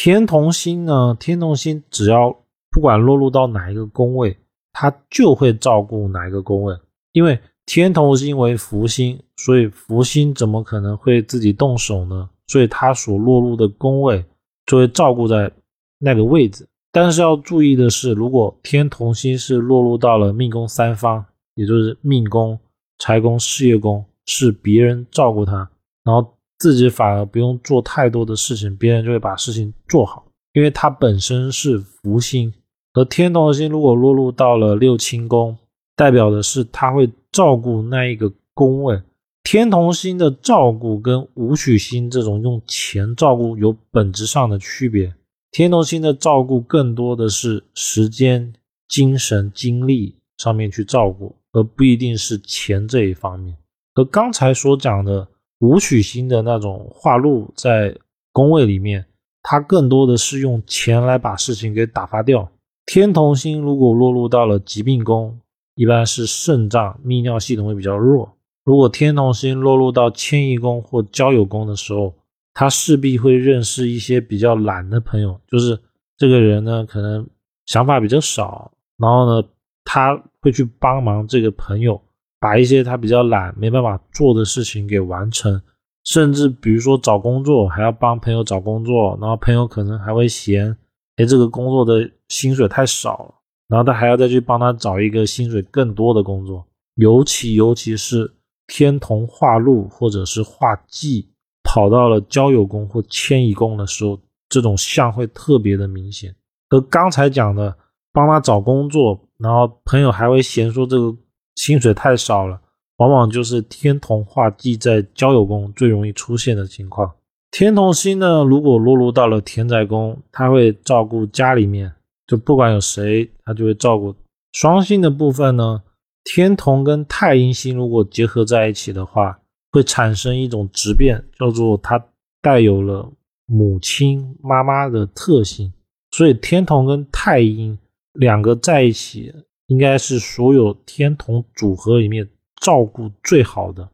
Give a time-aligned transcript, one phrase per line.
[0.00, 2.32] 天同星呢，天同星只要
[2.70, 4.38] 不管落入到哪一个宫位，
[4.72, 6.78] 它就会照顾哪一个宫位，
[7.10, 7.36] 因为
[7.66, 12.30] 天同星为福星，所以福星怎么可能会自己动手呢？
[12.46, 14.24] 所以它所落入的宫位
[14.66, 15.50] 就会照顾在
[15.98, 16.64] 那个位置。
[16.92, 21.24] 但是要注意的是，如果天同星是落入到了命宫三方，
[21.56, 22.56] 也就是命宫、
[23.00, 25.68] 财宫、事业宫，是别人照顾他，
[26.04, 32.52] 然后自己反而不用做太多的事情，别人就会把事情做好，因为他本身是福星。
[32.94, 35.56] 而天同星如果落入到了六亲宫，
[35.94, 39.00] 代表的是他会照顾那一个宫位。
[39.44, 45.14] 天同星的照顾跟武曲星这种用钱照顾有本质上的区别。
[45.52, 48.52] 天同星的照顾更多的是时间、
[48.88, 53.56] 精神、精力上面去照顾，而不一定是钱这一方面。
[53.94, 55.26] 和刚才所讲的
[55.60, 57.96] 武曲星的那种化禄在
[58.32, 59.06] 宫位里面，
[59.42, 62.50] 它更多的是用钱来把事情给打发掉。
[62.86, 65.38] 天同星如果落入到了疾病宫，
[65.74, 68.36] 一般是肾脏、泌尿系统会比较弱。
[68.64, 72.14] 如果天同星落入到迁移宫或交友宫的时候，
[72.54, 75.78] 他势必会认识一些比较懒的朋友，就是
[76.16, 77.26] 这个人呢，可能
[77.66, 79.48] 想法比较少，然后呢，
[79.84, 82.00] 他会去帮忙这个朋友
[82.40, 85.60] 把一些他比较懒、没办法做的事情给完成，
[86.04, 90.76] 甚至比如说找工作，还要帮朋友找工作，然后朋友可能还会嫌，
[91.16, 93.34] 哎，这个工作的薪水太少了，
[93.68, 98.32] 然后他还要再去帮他找一个薪水更多的工作，尤其尤其是
[98.66, 101.28] 天同化禄或者是化忌。
[101.64, 106.34] 跑到了交友宫或迁移宫的时候，这种相会特别的明显。
[106.70, 107.76] 和刚才讲的
[108.10, 111.14] 帮他找工作，然后朋友还会嫌说这个
[111.58, 112.60] 薪水太少了，
[112.98, 117.12] 往往就是天同化忌在交友宫最容易出现的情况。
[117.50, 121.92] 天同星呢，如果落入到了田宅宫，他会照顾家里面，
[122.26, 124.14] 就不管有谁，他就会照顾。
[124.52, 125.82] 双星的部分呢，
[126.24, 129.40] 天同跟太阴星如果结合在一起的话。
[129.70, 132.02] 会产生一种质变，叫做它
[132.40, 133.12] 带有了
[133.44, 135.70] 母亲妈妈的特性，
[136.10, 137.78] 所以天同跟太阴
[138.14, 139.30] 两个在一起，
[139.68, 142.28] 应该是所有天同组合里面
[142.60, 143.88] 照顾最好的，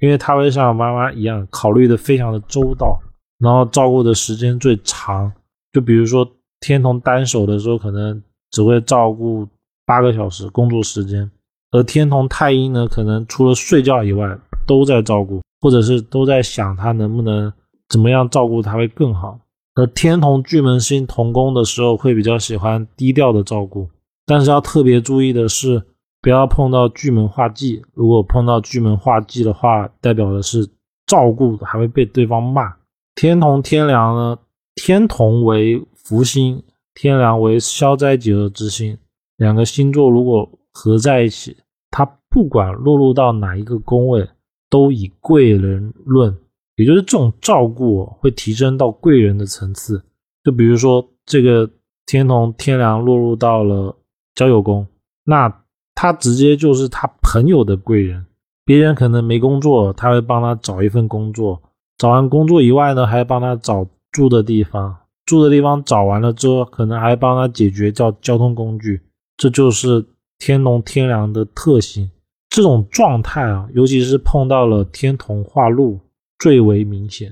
[0.00, 3.00] 因为他会像妈妈一样考虑的非常的周到，
[3.38, 5.32] 然后照顾的时间最长。
[5.72, 9.48] 就比如说天同单手的时候，可能只会照顾
[9.86, 11.30] 八个小时工作时间，
[11.70, 14.38] 而天同太阴呢，可能除了睡觉以外。
[14.66, 17.52] 都在照顾，或者是都在想他能不能
[17.88, 19.40] 怎么样照顾他会更好。
[19.74, 23.88] 而天同巨门星同宫的时候，会比较喜欢低调的照顾，
[24.30, 25.82] 但是要特别注意的是，
[26.22, 27.82] 不要碰到巨门化忌。
[27.94, 30.70] 如果碰到巨门化忌的话，代表的是
[31.04, 32.76] 照顾还会被对方骂。
[33.16, 34.38] 天同天梁呢？
[34.76, 36.62] 天同为福星，
[36.94, 38.96] 天梁为消灾解厄之星。
[39.36, 41.56] 两个星座如果合在一起，
[41.90, 44.28] 它不管落入到哪一个宫位。
[44.68, 46.38] 都以贵人论，
[46.76, 50.00] 也就是这种照顾会提升到贵人的层次。
[50.44, 51.68] 就比如说，这个
[52.06, 53.96] 天同天梁落入到了
[54.34, 54.86] 交友工，
[55.24, 55.62] 那
[55.94, 58.26] 他直接就是他朋友的贵人。
[58.64, 61.60] 别人可能没工作，他会帮他找一份工作。
[61.98, 64.96] 找完工作以外呢，还帮他找住的地方。
[65.26, 69.00] 住的地方找完了之后，可能还帮他解决叫交通工具。
[69.36, 70.06] 这就是
[70.38, 72.10] 天龙天梁的特性。
[72.48, 75.98] 这种状态啊，尤其是碰到了天同化禄，
[76.38, 77.28] 最为明显。